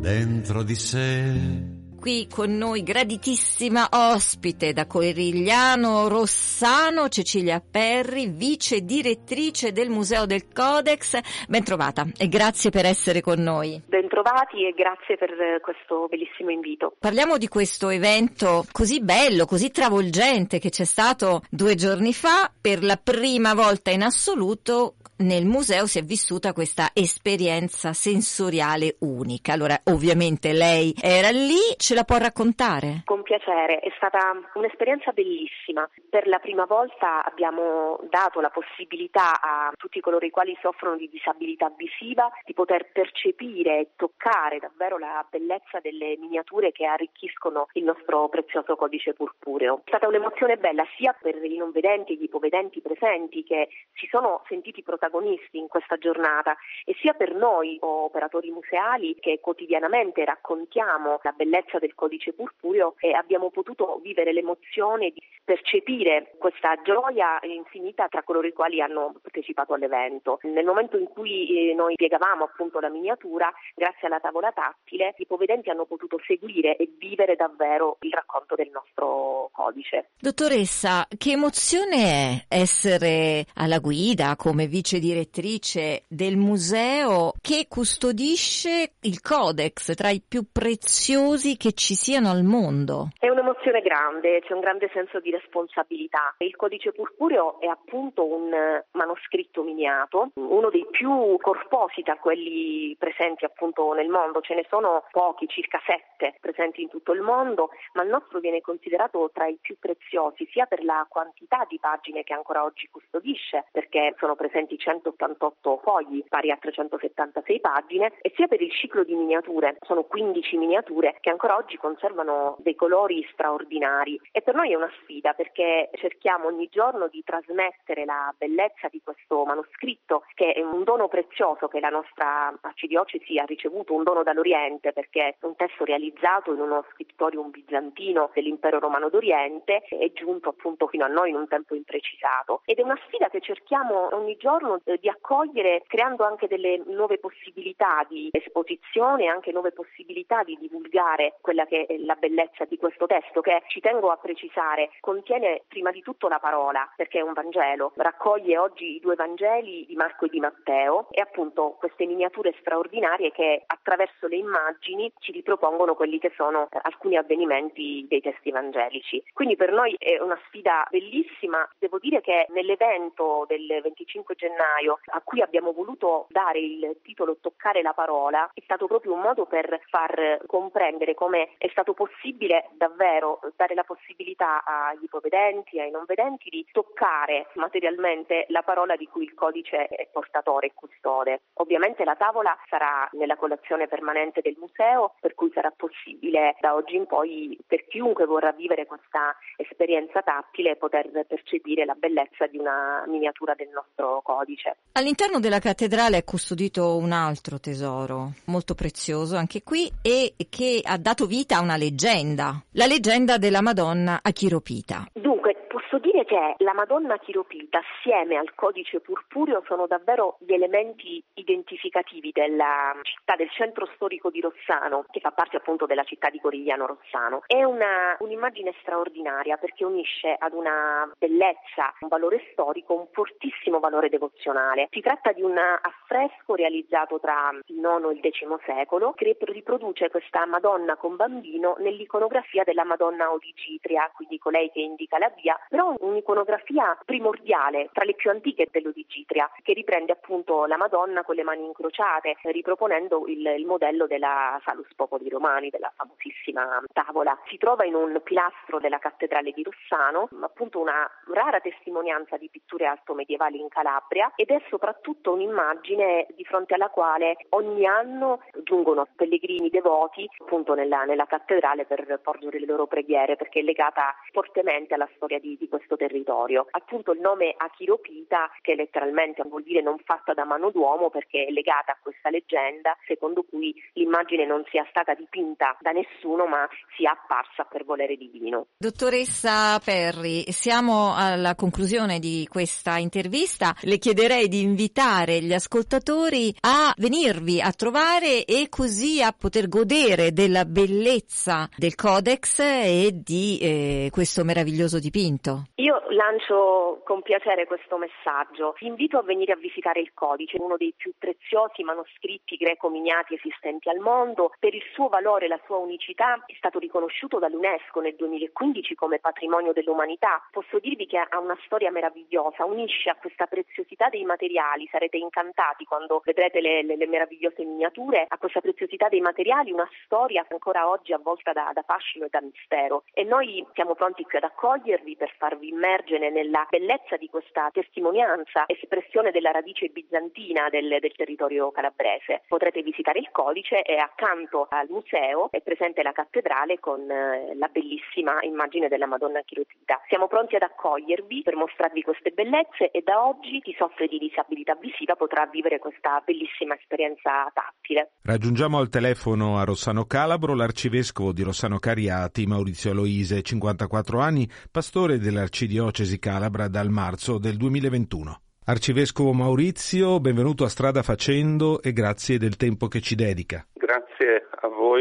dentro 0.00 0.64
di 0.64 0.74
sé 0.74 1.71
qui 2.02 2.26
con 2.26 2.56
noi 2.56 2.82
graditissima 2.82 3.88
ospite 3.92 4.72
da 4.72 4.88
Corigliano 4.88 6.08
Rossano, 6.08 7.08
Cecilia 7.08 7.62
Perri, 7.62 8.26
vice 8.26 8.80
direttrice 8.80 9.70
del 9.70 9.88
Museo 9.88 10.26
del 10.26 10.52
Codex. 10.52 11.20
Bentrovata 11.46 12.04
e 12.18 12.26
grazie 12.26 12.70
per 12.70 12.86
essere 12.86 13.20
con 13.20 13.40
noi. 13.40 13.80
Bentrovati 13.86 14.66
e 14.66 14.72
grazie 14.72 15.16
per 15.16 15.60
questo 15.62 16.08
bellissimo 16.10 16.50
invito. 16.50 16.96
Parliamo 16.98 17.38
di 17.38 17.46
questo 17.46 17.88
evento 17.88 18.64
così 18.72 19.00
bello, 19.00 19.44
così 19.44 19.70
travolgente 19.70 20.58
che 20.58 20.70
c'è 20.70 20.84
stato 20.84 21.42
due 21.48 21.76
giorni 21.76 22.12
fa 22.12 22.50
per 22.60 22.82
la 22.82 22.96
prima 22.96 23.54
volta 23.54 23.92
in 23.92 24.02
assoluto 24.02 24.96
nel 25.22 25.46
museo 25.46 25.86
si 25.86 25.98
è 25.98 26.02
vissuta 26.02 26.52
questa 26.52 26.90
esperienza 26.92 27.92
sensoriale 27.92 28.96
unica. 29.00 29.52
Allora, 29.52 29.80
ovviamente 29.84 30.52
lei 30.52 30.94
era 31.00 31.30
lì, 31.30 31.60
ce 31.92 31.94
la 31.94 32.04
può 32.04 32.16
raccontare? 32.16 33.02
Con 33.04 33.22
piacere, 33.22 33.80
è 33.80 33.92
stata 33.96 34.32
un'esperienza 34.54 35.12
bellissima. 35.12 35.86
Per 36.08 36.26
la 36.26 36.38
prima 36.38 36.64
volta 36.64 37.22
abbiamo 37.22 38.00
dato 38.08 38.40
la 38.40 38.48
possibilità 38.48 39.40
a 39.42 39.72
tutti 39.76 40.00
coloro 40.00 40.24
i 40.24 40.30
quali 40.30 40.56
soffrono 40.62 40.96
di 40.96 41.10
disabilità 41.10 41.70
visiva 41.76 42.30
di 42.44 42.54
poter 42.54 42.90
percepire 42.92 43.78
e 43.78 43.88
toccare 43.96 44.58
davvero 44.58 44.96
la 44.96 45.24
bellezza 45.28 45.80
delle 45.80 46.16
miniature 46.18 46.72
che 46.72 46.86
arricchiscono 46.86 47.68
il 47.72 47.84
nostro 47.84 48.28
prezioso 48.30 48.74
codice 48.74 49.12
purpureo. 49.12 49.82
È 49.84 49.88
stata 49.88 50.08
un'emozione 50.08 50.56
bella 50.56 50.86
sia 50.96 51.14
per 51.20 51.44
i 51.44 51.58
non 51.58 51.72
vedenti 51.72 52.14
e 52.14 52.16
gli 52.16 52.24
ipovedenti 52.24 52.80
presenti 52.80 53.44
che 53.44 53.68
si 53.92 54.06
sono 54.10 54.42
sentiti 54.48 54.82
protagonisti 54.82 55.58
in 55.58 55.68
questa 55.68 55.98
giornata 55.98 56.56
e 56.86 56.94
sia 57.00 57.12
per 57.12 57.34
noi 57.34 57.76
operatori 57.80 58.50
museali 58.50 59.14
che 59.20 59.40
quotidianamente 59.40 60.24
raccontiamo 60.24 61.20
la 61.22 61.32
bellezza 61.32 61.80
del 61.82 61.94
codice 61.96 62.32
purpureo 62.32 62.94
e 63.00 63.12
abbiamo 63.12 63.50
potuto 63.50 63.98
vivere 64.02 64.32
l'emozione 64.32 65.10
di 65.10 65.20
percepire 65.44 66.34
questa 66.38 66.80
gioia 66.84 67.40
infinita 67.42 68.06
tra 68.08 68.22
coloro 68.22 68.46
i 68.46 68.52
quali 68.52 68.80
hanno 68.80 69.14
partecipato 69.20 69.74
all'evento. 69.74 70.38
Nel 70.42 70.64
momento 70.64 70.96
in 70.96 71.08
cui 71.08 71.70
eh, 71.70 71.74
noi 71.74 71.96
piegavamo 71.96 72.44
appunto 72.44 72.78
la 72.78 72.88
miniatura, 72.88 73.52
grazie 73.74 74.06
alla 74.06 74.20
tavola 74.20 74.52
tattile, 74.52 75.14
i 75.18 75.26
povedenti 75.26 75.70
hanno 75.70 75.84
potuto 75.84 76.20
seguire 76.24 76.76
e 76.76 76.88
vivere 76.96 77.34
davvero 77.34 77.96
il 78.00 78.12
racconto 78.12 78.54
del 78.54 78.70
nostro 78.70 79.50
codice. 79.52 80.10
Dottoressa, 80.20 81.06
che 81.18 81.32
emozione 81.32 82.46
è 82.48 82.62
essere 82.62 83.46
alla 83.54 83.80
guida 83.80 84.36
come 84.36 84.66
vice 84.66 85.00
direttrice 85.00 86.04
del 86.06 86.36
museo 86.36 87.32
che 87.40 87.66
custodisce 87.68 88.92
il 89.00 89.20
codex 89.20 89.94
tra 89.94 90.10
i 90.10 90.22
più 90.26 90.44
preziosi 90.52 91.56
che 91.56 91.71
ci 91.74 91.94
siano 91.94 92.30
al 92.30 92.42
mondo. 92.42 93.08
È 93.18 93.28
un'emozione 93.28 93.80
grande, 93.80 94.40
c'è 94.40 94.52
un 94.52 94.60
grande 94.60 94.90
senso 94.92 95.20
di 95.20 95.30
responsabilità. 95.30 96.34
Il 96.38 96.56
codice 96.56 96.92
purpureo 96.92 97.60
è 97.60 97.66
appunto 97.66 98.24
un 98.24 98.50
manoscritto 98.92 99.62
miniato, 99.62 100.30
uno 100.34 100.70
dei 100.70 100.86
più 100.90 101.36
corposi 101.40 102.02
tra 102.02 102.16
quelli 102.16 102.96
presenti 102.98 103.44
appunto 103.44 103.92
nel 103.92 104.08
mondo. 104.08 104.40
Ce 104.40 104.54
ne 104.54 104.66
sono 104.68 105.04
pochi, 105.10 105.46
circa 105.48 105.80
sette 105.86 106.34
presenti 106.40 106.82
in 106.82 106.88
tutto 106.88 107.12
il 107.12 107.20
mondo, 107.20 107.70
ma 107.94 108.02
il 108.02 108.08
nostro 108.08 108.40
viene 108.40 108.60
considerato 108.60 109.30
tra 109.32 109.46
i 109.46 109.58
più 109.60 109.76
preziosi 109.78 110.48
sia 110.50 110.66
per 110.66 110.84
la 110.84 111.06
quantità 111.08 111.64
di 111.68 111.78
pagine 111.80 112.24
che 112.24 112.34
ancora 112.34 112.64
oggi 112.64 112.88
custodisce, 112.90 113.66
perché 113.70 114.14
sono 114.18 114.34
presenti 114.34 114.76
188 114.76 115.80
fogli 115.82 116.24
pari 116.28 116.50
a 116.50 116.56
376 116.56 117.60
pagine, 117.60 118.12
e 118.20 118.32
sia 118.34 118.46
per 118.46 118.60
il 118.60 118.70
ciclo 118.72 119.04
di 119.04 119.14
miniature, 119.14 119.78
sono 119.82 120.04
15 120.04 120.56
miniature 120.56 121.16
che 121.20 121.30
ancora 121.30 121.56
oggi 121.56 121.61
conservano 121.76 122.56
dei 122.60 122.74
colori 122.74 123.26
straordinari. 123.32 124.20
E 124.30 124.42
per 124.42 124.54
noi 124.54 124.72
è 124.72 124.76
una 124.76 124.90
sfida 125.02 125.32
perché 125.32 125.90
cerchiamo 125.94 126.46
ogni 126.46 126.68
giorno 126.70 127.08
di 127.08 127.22
trasmettere 127.24 128.04
la 128.04 128.32
bellezza 128.36 128.88
di 128.90 129.00
questo 129.02 129.44
manoscritto, 129.44 130.24
che 130.34 130.52
è 130.52 130.62
un 130.62 130.84
dono 130.84 131.08
prezioso 131.08 131.68
che 131.68 131.80
la 131.80 131.88
nostra 131.88 132.52
arcidiocesi 132.60 133.38
ha 133.38 133.44
ricevuto, 133.44 133.94
un 133.94 134.02
dono 134.02 134.22
dall'Oriente, 134.22 134.92
perché 134.92 135.28
è 135.28 135.46
un 135.46 135.56
testo 135.56 135.84
realizzato 135.84 136.52
in 136.52 136.60
uno 136.60 136.84
scriptorium 136.92 137.50
bizantino 137.50 138.30
dell'impero 138.34 138.78
romano 138.78 139.08
d'Oriente, 139.08 139.82
è 139.82 140.12
giunto 140.12 140.50
appunto 140.50 140.86
fino 140.86 141.04
a 141.04 141.08
noi 141.08 141.30
in 141.30 141.36
un 141.36 141.48
tempo 141.48 141.74
imprecisato. 141.74 142.62
Ed 142.64 142.78
è 142.78 142.82
una 142.82 142.98
sfida 143.06 143.28
che 143.28 143.40
cerchiamo 143.40 144.14
ogni 144.14 144.36
giorno 144.36 144.80
eh, 144.84 144.98
di 144.98 145.08
accogliere 145.08 145.82
creando 145.86 146.24
anche 146.24 146.48
delle 146.48 146.82
nuove 146.86 147.18
possibilità 147.18 148.04
di 148.08 148.28
esposizione, 148.30 149.26
anche 149.26 149.52
nuove 149.52 149.72
possibilità 149.72 150.42
di 150.42 150.56
divulgare 150.58 151.34
quella 151.42 151.66
che 151.66 151.84
è 151.84 151.98
la 151.98 152.14
bellezza 152.14 152.64
di 152.64 152.78
questo 152.78 153.06
testo 153.06 153.42
che 153.42 153.62
ci 153.66 153.80
tengo 153.80 154.10
a 154.10 154.16
precisare 154.16 154.90
contiene 155.00 155.64
prima 155.68 155.90
di 155.90 156.00
tutto 156.00 156.28
la 156.28 156.38
parola 156.38 156.90
perché 156.96 157.18
è 157.18 157.22
un 157.22 157.34
Vangelo, 157.34 157.92
raccoglie 157.96 158.56
oggi 158.56 158.96
i 158.96 159.00
due 159.00 159.16
Vangeli 159.16 159.84
di 159.84 159.96
Marco 159.96 160.24
e 160.24 160.28
di 160.28 160.40
Matteo 160.40 161.08
e 161.10 161.20
appunto 161.20 161.76
queste 161.78 162.06
miniature 162.06 162.54
straordinarie 162.60 163.32
che 163.32 163.64
attraverso 163.66 164.28
le 164.28 164.36
immagini 164.36 165.12
ci 165.18 165.32
ripropongono 165.32 165.94
quelli 165.94 166.18
che 166.18 166.32
sono 166.36 166.68
alcuni 166.82 167.16
avvenimenti 167.16 168.06
dei 168.08 168.20
testi 168.20 168.50
evangelici. 168.50 169.22
Quindi 169.32 169.56
per 169.56 169.72
noi 169.72 169.96
è 169.98 170.20
una 170.20 170.38
sfida 170.46 170.86
bellissima, 170.88 171.68
devo 171.78 171.98
dire 171.98 172.20
che 172.20 172.46
nell'evento 172.50 173.44
del 173.48 173.80
25 173.82 174.36
gennaio 174.36 175.00
a 175.06 175.20
cui 175.22 175.42
abbiamo 175.42 175.72
voluto 175.72 176.26
dare 176.30 176.60
il 176.60 176.98
titolo 177.02 177.36
Toccare 177.40 177.82
la 177.82 177.92
parola 177.92 178.48
è 178.54 178.60
stato 178.62 178.86
proprio 178.86 179.14
un 179.14 179.20
modo 179.20 179.46
per 179.46 179.80
far 179.88 180.40
comprendere 180.46 181.14
come 181.14 181.31
è 181.58 181.68
stato 181.70 181.94
possibile 181.94 182.70
davvero 182.76 183.40
dare 183.56 183.74
la 183.74 183.84
possibilità 183.84 184.64
agli 184.64 185.04
ipovedenti, 185.04 185.80
ai 185.80 185.90
non 185.90 186.04
vedenti 186.06 186.48
di 186.50 186.66
toccare 186.70 187.48
materialmente 187.54 188.46
la 188.48 188.62
parola 188.62 188.96
di 188.96 189.06
cui 189.06 189.24
il 189.24 189.34
codice 189.34 189.86
è 189.86 190.08
portatore 190.12 190.68
e 190.68 190.72
custode. 190.74 191.42
Ovviamente 191.54 192.04
la 192.04 192.16
tavola 192.16 192.56
sarà 192.68 193.08
nella 193.12 193.36
collezione 193.36 193.88
permanente 193.88 194.40
del 194.40 194.56
museo, 194.58 195.14
per 195.20 195.34
cui 195.34 195.50
sarà 195.52 195.72
possibile 195.74 196.56
da 196.60 196.74
oggi 196.74 196.96
in 196.96 197.06
poi 197.06 197.58
per 197.66 197.86
chiunque 197.86 198.26
vorrà 198.26 198.52
vivere 198.52 198.86
questa 198.86 199.36
esperienza 199.56 200.22
tattile 200.22 200.76
poter 200.76 201.10
percepire 201.26 201.84
la 201.84 201.94
bellezza 201.94 202.46
di 202.46 202.58
una 202.58 203.04
miniatura 203.06 203.54
del 203.54 203.68
nostro 203.68 204.20
codice. 204.22 204.76
All'interno 204.92 205.40
della 205.40 205.58
cattedrale 205.58 206.18
è 206.18 206.24
custodito 206.24 206.96
un 206.96 207.12
altro 207.12 207.58
tesoro 207.58 208.32
molto 208.46 208.74
prezioso 208.74 209.36
anche 209.36 209.62
qui 209.62 209.90
e 210.02 210.34
che 210.48 210.80
ha 210.84 210.98
dato 210.98 211.21
vita 211.26 211.56
a 211.56 211.60
una 211.60 211.76
leggenda, 211.76 212.62
la 212.72 212.86
leggenda 212.86 213.38
della 213.38 213.60
Madonna 213.60 214.20
Achiropita. 214.22 215.06
Dunque, 215.12 215.66
posso 215.92 215.98
dire 215.98 216.24
che 216.24 216.54
la 216.58 216.72
Madonna 216.72 217.18
Chiropita 217.18 217.78
assieme 217.78 218.36
al 218.36 218.54
codice 218.54 219.00
purpureo 219.00 219.62
sono 219.66 219.86
davvero 219.86 220.36
gli 220.40 220.54
elementi 220.54 221.22
identificativi 221.34 222.30
della 222.32 222.94
città, 223.02 223.36
del 223.36 223.50
centro 223.50 223.86
storico 223.94 224.30
di 224.30 224.40
Rossano, 224.40 225.04
che 225.10 225.20
fa 225.20 225.32
parte 225.32 225.58
appunto 225.58 225.84
della 225.84 226.04
città 226.04 226.30
di 226.30 226.40
Corigliano 226.40 226.86
Rossano. 226.86 227.42
È 227.46 227.62
una, 227.62 228.16
un'immagine 228.20 228.72
straordinaria 228.80 229.58
perché 229.58 229.84
unisce 229.84 230.34
ad 230.38 230.54
una 230.54 231.12
bellezza, 231.18 231.92
un 232.00 232.08
valore 232.08 232.48
storico, 232.52 232.94
un 232.94 233.08
fortissimo 233.12 233.78
valore 233.78 234.08
devozionale. 234.08 234.88
Si 234.90 235.00
tratta 235.02 235.32
di 235.32 235.42
un 235.42 235.58
affresco 235.58 236.54
realizzato 236.54 237.20
tra 237.20 237.50
il 237.66 237.76
IX 237.76 238.08
e 238.08 238.12
il 238.12 238.32
X 238.32 238.64
secolo 238.64 239.12
che 239.12 239.36
riproduce 239.40 240.08
questa 240.08 240.46
Madonna 240.46 240.96
con 240.96 241.16
bambino 241.16 241.76
nell'iconografia 241.80 242.64
della 242.64 242.84
Madonna 242.84 243.30
Odigitria, 243.30 244.10
quindi 244.14 244.38
colei 244.38 244.70
che 244.70 244.80
indica 244.80 245.18
la 245.18 245.30
via, 245.36 245.58
però 245.68 245.81
un'iconografia 246.00 246.98
primordiale 247.04 247.90
tra 247.92 248.04
le 248.04 248.14
più 248.14 248.30
antiche 248.30 248.68
dell'Odigitria, 248.70 249.50
che 249.62 249.72
riprende 249.72 250.12
appunto 250.12 250.66
la 250.66 250.76
Madonna 250.76 251.22
con 251.22 251.34
le 251.34 251.42
mani 251.42 251.64
incrociate, 251.64 252.36
riproponendo 252.42 253.24
il, 253.26 253.46
il 253.46 253.66
modello 253.66 254.06
della 254.06 254.60
Salus 254.64 254.88
Popoli 254.94 255.28
Romani, 255.28 255.70
della 255.70 255.92
famosissima 255.94 256.82
tavola. 256.92 257.38
Si 257.46 257.56
trova 257.58 257.84
in 257.84 257.94
un 257.94 258.20
pilastro 258.22 258.78
della 258.78 258.98
cattedrale 258.98 259.52
di 259.52 259.62
Rossano, 259.62 260.28
appunto 260.40 260.80
una 260.80 261.08
rara 261.32 261.60
testimonianza 261.60 262.36
di 262.36 262.48
pitture 262.50 262.86
altomedievali 262.86 263.60
in 263.60 263.68
Calabria 263.68 264.32
ed 264.36 264.50
è 264.50 264.60
soprattutto 264.68 265.32
un'immagine 265.32 266.26
di 266.34 266.44
fronte 266.44 266.74
alla 266.74 266.88
quale 266.88 267.36
ogni 267.50 267.86
anno 267.86 268.42
giungono 268.62 269.06
pellegrini 269.14 269.70
devoti 269.70 270.28
appunto 270.38 270.74
nella, 270.74 271.04
nella 271.04 271.26
cattedrale 271.26 271.84
per 271.84 272.20
porgere 272.22 272.58
le 272.58 272.66
loro 272.66 272.86
preghiere 272.86 273.36
perché 273.36 273.60
è 273.60 273.62
legata 273.62 274.14
fortemente 274.32 274.94
alla 274.94 275.08
storia 275.14 275.38
di, 275.38 275.56
di 275.58 275.68
questo 275.72 275.96
territorio. 275.96 276.66
Appunto 276.70 277.12
il 277.12 277.20
nome 277.20 277.54
Achiropita 277.56 278.50
che 278.60 278.74
letteralmente 278.74 279.42
vuol 279.48 279.62
dire 279.62 279.80
non 279.80 279.96
fatta 280.04 280.34
da 280.34 280.44
mano 280.44 280.70
d'uomo 280.70 281.08
perché 281.08 281.46
è 281.46 281.50
legata 281.50 281.92
a 281.92 281.98
questa 282.00 282.28
leggenda 282.28 282.94
secondo 283.06 283.42
cui 283.42 283.74
l'immagine 283.94 284.44
non 284.44 284.64
sia 284.68 284.84
stata 284.90 285.14
dipinta 285.14 285.78
da 285.80 285.92
nessuno 285.92 286.46
ma 286.46 286.68
sia 286.94 287.12
apparsa 287.12 287.64
per 287.64 287.86
volere 287.86 288.16
divino. 288.16 288.66
Dottoressa 288.76 289.78
Perri, 289.82 290.44
siamo 290.52 291.14
alla 291.16 291.54
conclusione 291.54 292.18
di 292.18 292.46
questa 292.50 292.98
intervista. 292.98 293.74
Le 293.80 293.96
chiederei 293.96 294.48
di 294.48 294.60
invitare 294.60 295.40
gli 295.40 295.54
ascoltatori 295.54 296.54
a 296.60 296.92
venirvi 296.98 297.62
a 297.62 297.72
trovare 297.72 298.44
e 298.44 298.68
così 298.68 299.22
a 299.22 299.32
poter 299.32 299.68
godere 299.68 300.32
della 300.32 300.66
bellezza 300.66 301.66
del 301.76 301.94
codex 301.94 302.58
e 302.58 303.10
di 303.14 303.58
eh, 303.58 304.08
questo 304.12 304.44
meraviglioso 304.44 304.98
dipinto. 304.98 305.61
Io 305.76 306.02
lancio 306.10 307.02
con 307.04 307.22
piacere 307.22 307.66
questo 307.66 307.96
messaggio. 307.96 308.74
Vi 308.78 308.86
invito 308.86 309.18
a 309.18 309.22
venire 309.22 309.52
a 309.52 309.56
visitare 309.56 310.00
il 310.00 310.12
codice, 310.14 310.58
uno 310.60 310.76
dei 310.76 310.94
più 310.96 311.12
preziosi 311.18 311.82
manoscritti 311.82 312.56
greco-miniati 312.56 313.34
esistenti 313.34 313.88
al 313.88 313.98
mondo. 313.98 314.52
Per 314.58 314.74
il 314.74 314.82
suo 314.92 315.08
valore 315.08 315.46
e 315.46 315.48
la 315.48 315.60
sua 315.64 315.78
unicità 315.78 316.42
è 316.46 316.54
stato 316.56 316.78
riconosciuto 316.78 317.38
dall'UNESCO 317.38 318.00
nel 318.00 318.14
2015 318.16 318.94
come 318.94 319.18
patrimonio 319.18 319.72
dell'umanità. 319.72 320.46
Posso 320.50 320.78
dirvi 320.78 321.06
che 321.06 321.18
ha 321.18 321.38
una 321.38 321.58
storia 321.64 321.90
meravigliosa, 321.90 322.64
unisce 322.64 323.10
a 323.10 323.16
questa 323.16 323.46
preziosità 323.46 324.08
dei 324.08 324.24
materiali, 324.24 324.88
sarete 324.90 325.16
incantati 325.16 325.84
quando 325.84 326.22
vedrete 326.24 326.60
le, 326.60 326.82
le, 326.82 326.96
le 326.96 327.06
meravigliose 327.06 327.64
miniature, 327.64 328.26
a 328.28 328.38
questa 328.38 328.60
preziosità 328.60 329.08
dei 329.08 329.20
materiali 329.20 329.72
una 329.72 329.88
storia 330.04 330.44
ancora 330.48 330.88
oggi 330.88 331.12
avvolta 331.12 331.52
da, 331.52 331.70
da 331.72 331.82
fascino 331.82 332.26
e 332.26 332.28
da 332.30 332.40
mistero. 332.40 333.04
E 333.12 333.24
noi 333.24 333.66
siamo 333.74 333.94
pronti 333.94 334.24
qui 334.24 334.38
ad 334.38 334.44
accogliervi 334.44 335.16
per 335.16 335.32
farvi 335.42 335.70
immergere 335.70 336.30
nella 336.30 336.64
bellezza 336.70 337.16
di 337.16 337.26
questa 337.26 337.68
testimonianza, 337.72 338.62
espressione 338.68 339.32
della 339.32 339.50
radice 339.50 339.88
bizantina 339.88 340.68
del, 340.70 340.98
del 341.00 341.12
territorio 341.16 341.72
calabrese. 341.72 342.42
Potrete 342.46 342.80
visitare 342.82 343.18
il 343.18 343.28
codice 343.32 343.82
e 343.82 343.96
accanto 343.96 344.68
al 344.70 344.86
museo 344.88 345.48
è 345.50 345.60
presente 345.60 346.04
la 346.04 346.12
cattedrale 346.12 346.78
con 346.78 347.10
eh, 347.10 347.56
la 347.56 347.66
bellissima 347.66 348.38
immagine 348.42 348.86
della 348.86 349.06
Madonna 349.06 349.42
Chiropita. 349.42 350.00
Siamo 350.06 350.28
pronti 350.28 350.54
ad 350.54 350.62
accogliervi 350.62 351.42
per 351.42 351.56
mostrarvi 351.56 352.02
queste 352.02 352.30
bellezze 352.30 352.92
e 352.92 353.02
da 353.02 353.26
oggi 353.26 353.60
chi 353.62 353.74
soffre 353.76 354.06
di 354.06 354.18
disabilità 354.18 354.76
visiva 354.78 355.16
potrà 355.16 355.46
vivere 355.50 355.80
questa 355.80 356.22
bellissima 356.24 356.76
esperienza 356.76 357.50
tattile. 357.52 358.12
Raggiungiamo 358.22 358.78
al 358.78 358.88
telefono 358.88 359.58
a 359.58 359.64
Rossano 359.64 360.04
Calabro 360.04 360.54
l'arcivescovo 360.54 361.32
di 361.32 361.42
Rossano 361.42 361.80
Cariati, 361.80 362.46
Maurizio 362.46 362.92
Aloise, 362.92 363.42
54 363.42 364.20
anni, 364.20 364.48
pastore 364.70 365.18
dell'arcidiocesi 365.32 366.18
calabra 366.18 366.68
dal 366.68 366.90
marzo 366.90 367.38
del 367.38 367.56
2021. 367.56 368.40
Arcivescovo 368.64 369.32
Maurizio, 369.32 370.20
benvenuto 370.20 370.64
a 370.64 370.68
Strada 370.68 371.02
Facendo 371.02 371.82
e 371.82 371.92
grazie 371.92 372.38
del 372.38 372.56
tempo 372.56 372.86
che 372.86 373.00
ci 373.00 373.14
dedica. 373.14 373.66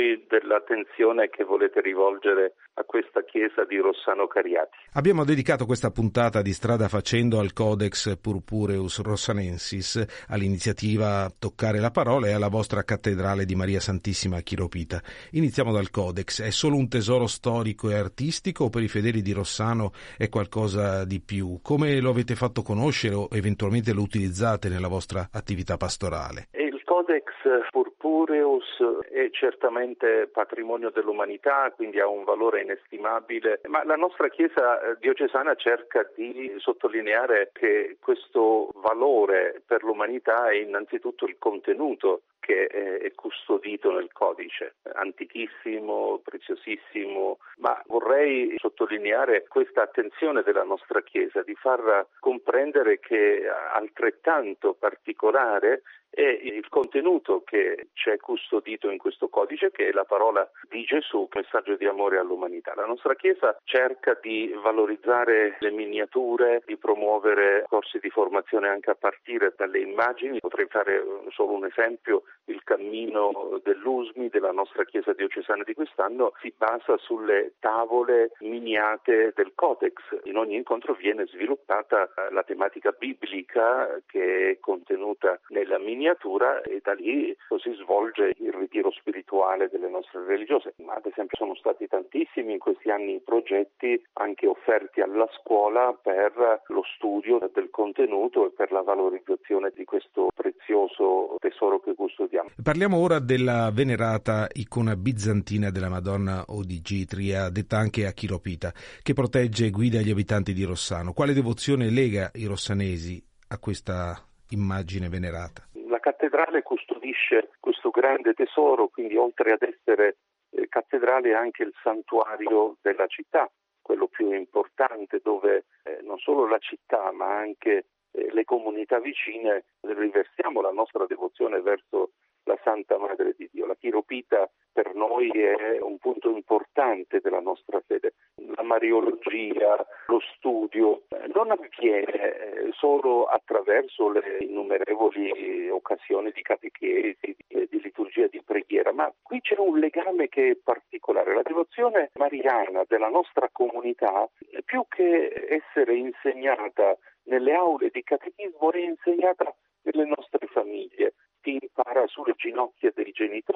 Voi 0.02 0.26
dell'attenzione 0.28 1.30
che 1.30 1.44
volete 1.44 1.82
rivolgere 1.82 2.56
a 2.76 2.84
questa 2.84 3.24
chiesa 3.24 3.64
di 3.66 3.78
Rossano 3.78 4.28
Cariati. 4.28 4.78
Abbiamo 4.94 5.24
dedicato 5.24 5.66
questa 5.66 5.92
puntata 5.92 6.42
di 6.42 6.54
Strada 6.54 6.88
Facendo 6.88 7.40
al 7.40 7.54
Codex 7.54 8.18
Purpureus 8.18 9.02
Rossanensis, 9.02 10.26
all'iniziativa 10.30 11.30
Toccare 11.38 11.80
la 11.80 11.92
Parola 11.92 12.28
e 12.28 12.34
alla 12.34 12.48
vostra 12.48 12.84
cattedrale 12.84 13.46
di 13.46 13.56
Maria 13.56 13.80
Santissima 13.80 14.38
a 14.38 14.42
Chiropita. 14.42 15.02
Iniziamo 15.32 15.72
dal 15.72 15.92
Codex. 15.92 16.42
È 16.42 16.50
solo 16.50 16.78
un 16.78 16.88
tesoro 16.88 17.28
storico 17.28 17.90
e 17.90 17.96
artistico 17.96 18.66
o 18.66 18.70
per 18.70 18.82
i 18.82 18.88
fedeli 18.88 19.22
di 19.22 19.34
Rossano 19.34 19.92
è 20.18 20.30
qualcosa 20.30 21.06
di 21.06 21.22
più? 21.22 21.60
Come 21.62 22.00
lo 22.00 22.10
avete 22.10 22.36
fatto 22.36 22.64
conoscere 22.64 23.16
o 23.16 23.28
eventualmente 23.32 23.94
lo 23.94 24.02
utilizzate 24.02 24.70
nella 24.70 24.88
vostra 24.88 25.30
attività 25.32 25.78
pastorale? 25.78 26.48
Il 26.54 26.82
Codex 26.84 27.26
Purpureus 27.70 27.91
Aureus 28.04 28.82
è 29.10 29.30
certamente 29.32 30.28
patrimonio 30.32 30.90
dell'umanità, 30.90 31.72
quindi 31.76 32.00
ha 32.00 32.08
un 32.08 32.24
valore 32.24 32.62
inestimabile, 32.62 33.62
ma 33.68 33.84
la 33.84 33.96
nostra 33.96 34.30
Chiesa 34.30 34.82
eh, 34.82 34.98
diocesana 35.00 35.56
cerca 35.56 36.10
di 36.16 36.54
sottolineare 36.58 37.52
che 37.54 37.98
questo 38.00 38.70
valore 38.76 39.62
per 39.66 39.84
l'umanità 39.84 40.50
è 40.50 40.56
innanzitutto 40.56 41.26
il 41.26 41.36
contenuto 41.38 42.22
che 42.52 42.68
è 42.68 43.12
custodito 43.14 43.92
nel 43.92 44.12
codice, 44.12 44.76
antichissimo, 44.94 46.20
preziosissimo, 46.22 47.38
ma 47.60 47.82
vorrei 47.86 48.56
sottolineare 48.58 49.46
questa 49.48 49.84
attenzione 49.84 50.44
della 50.44 50.64
nostra 50.64 51.02
Chiesa 51.02 51.44
di 51.44 51.56
far 51.56 52.08
comprendere 52.20 53.00
che 53.00 53.48
altrettanto 53.48 54.74
particolare 54.74 55.84
è 56.12 56.22
il 56.22 56.68
contenuto 56.68 57.42
che 57.46 57.88
c'è 57.94 58.18
custodito 58.18 58.90
in 58.90 58.98
questo 58.98 59.30
codice, 59.30 59.72
che 59.72 59.88
è 59.88 59.92
la 59.94 60.04
parola 60.04 60.48
di 60.70 60.84
Gesù, 60.84 61.30
messaggio 61.34 61.78
di 61.78 61.86
amore 61.86 62.18
all'umanità. 62.18 62.74
La 62.76 62.86
nostra 62.86 63.16
Chiesa 63.16 63.58
cerca 63.64 64.20
di 64.22 64.54
valorizzare 64.62 65.56
le 65.60 65.72
miniature, 65.72 66.64
di 66.66 66.76
promuovere 66.76 67.64
corsi 67.70 67.98
di 68.00 68.10
formazione 68.10 68.68
anche 68.68 68.90
a 68.90 68.96
partire 68.96 69.54
dalle 69.56 69.80
immagini. 69.80 70.40
Potrei 70.40 70.68
fare 70.68 71.02
solo 71.30 71.54
un 71.54 71.66
esempio, 71.66 72.24
il 72.46 72.64
cammino 72.64 73.60
dell'USMI 73.64 74.30
della 74.30 74.52
nostra 74.52 74.84
Chiesa 74.86 75.14
diocesana 75.14 75.64
di 75.64 75.74
quest'anno 75.74 76.34
si 76.42 76.54
basa 76.56 76.98
sulle 76.98 77.54
tavole 77.60 78.32
miniate 78.40 79.34
del 79.36 79.52
Codex. 79.56 79.94
In 80.24 80.38
ogni 80.38 80.56
incontro 80.56 80.94
viene 80.94 81.26
sviluppata 81.28 82.10
la 82.32 82.44
tematica 82.44 82.92
biblica 82.92 84.02
che 84.06 84.52
è 84.52 84.60
contenuta 84.60 85.40
nella 85.50 85.78
miniatura 85.78 86.62
e 86.62 86.80
da 86.84 86.94
lì 86.94 87.36
si 87.58 87.74
svolge 87.74 88.34
il 88.38 88.54
ritiro 88.54 88.92
spirituale 88.92 89.70
delle 89.70 89.90
nostre 89.90 90.24
religiose. 90.26 90.74
Ma 90.78 90.94
ad 90.94 91.06
esempio 91.06 91.38
sono 91.38 91.56
stati 91.56 91.88
tantissimi 91.88 92.54
in 92.54 92.60
questi 92.60 92.90
anni 92.90 93.20
progetti 93.20 94.02
anche 94.14 94.48
offerti 94.48 95.02
alla 95.02 95.30
scuola 95.40 95.94
per 96.02 96.64
lo 96.68 96.84
studio 96.96 97.40
del 97.54 97.70
contenuto 97.70 98.48
e 98.48 98.52
per 98.52 98.72
la 98.72 98.82
valorizzazione 98.82 99.72
di 99.76 99.86
questo 99.86 100.30
prezioso 100.34 101.36
tesoro 101.40 101.80
che 101.80 101.94
custodiamo. 101.94 102.31
Parliamo 102.62 102.98
ora 102.98 103.20
della 103.20 103.72
venerata 103.72 104.48
icona 104.54 104.96
bizantina 104.96 105.72
della 105.72 105.90
Madonna 105.90 106.46
ODG 106.48 107.06
Tria, 107.06 107.50
detta 107.50 107.78
anche 107.78 108.06
Achiropita, 108.06 108.72
che 109.02 109.14
protegge 109.14 109.66
e 109.66 109.70
guida 109.72 110.00
gli 110.00 110.12
abitanti 110.12 110.54
di 110.54 110.64
Rossano. 110.64 111.14
Quale 111.14 111.34
devozione 111.34 111.90
lega 111.90 112.30
i 112.36 112.46
rossanesi 112.46 113.24
a 113.50 113.58
questa 113.58 114.16
immagine 114.50 115.10
venerata? 115.10 115.68
cattedrale 116.02 116.64
custodisce 116.64 117.52
questo 117.60 117.90
grande 117.90 118.34
tesoro, 118.34 118.90
quindi 118.90 119.16
oltre 119.16 119.54
ad 119.54 119.62
essere 119.62 120.18
eh, 120.50 120.68
cattedrale 120.68 121.30
è 121.30 121.34
anche 121.34 121.64
il 121.64 121.74
santuario 121.82 122.78
della 122.82 123.08
città, 123.08 123.50
quello 123.82 124.08
più 124.08 124.34
importante 124.34 125.22
dove 125.24 125.66
eh, 125.84 126.00
non 126.04 126.18
solo 126.18 126.48
la 126.48 126.58
città 126.58 127.12
ma 127.12 127.38
anche 127.38 127.86
eh, 128.12 128.34
le 128.34 128.44
comunità 128.44 129.00
vicine 129.00 129.66
riversiamo 129.82 130.62
la 130.62 130.72
nostra 130.72 131.06
devozione 131.06 131.62
verso 131.62 132.12
la 132.52 132.60
Santa 132.64 132.98
Madre 132.98 133.34
di 133.38 133.50
Dio. 133.52 133.66
La 133.66 133.76
chiropita 133.76 134.50
per 134.74 134.94
noi 134.94 135.30
è 135.30 135.80
un 135.80 135.98
punto 135.98 136.30
importante 136.30 137.20
della 137.22 137.40
nostra 137.40 137.82
fede. 137.86 138.14
La 138.56 138.64
mariologia, 138.64 139.86
lo 140.08 140.20
studio 140.36 141.04
non 141.34 141.52
avviene 141.52 142.12
eh, 142.12 142.70
solo 142.74 143.26
attraverso 143.26 144.10
le 144.10 144.38
innumerevoli 144.42 145.70
occasioni 145.70 146.32
di 146.32 146.42
catechesi, 146.42 147.36
di 147.48 147.82
liturgia 147.82 148.28
di 148.28 148.42
preghiera, 148.44 148.92
ma 148.92 149.12
qui 149.22 149.40
c'è 149.42 149.58
un 149.58 149.80
legame 149.80 150.28
che 150.28 150.50
è 150.52 150.56
particolare. 150.56 151.34
La 151.34 151.44
devozione 151.44 152.12
mariana 152.16 152.84
della 152.88 153.10
nostra 153.10 153.50
comunità, 153.52 154.30
più 154.66 154.86
che 154.90 155.48
essere 155.50 155.96
insegnata 155.96 156.98
nelle 157.24 157.54
aule 157.54 157.90
di 157.92 158.04
catechismo, 158.04 158.72
è 158.72 158.80
insegnata 158.80 159.54
nelle 159.84 160.06
nostre 160.06 160.48
famiglie 160.48 161.14
si 161.42 161.58
impara 161.60 162.06
sulle 162.08 162.34
ginocchia 162.38 162.92